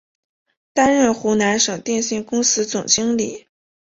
[0.73, 3.45] 担任湖南省电信公司总经理。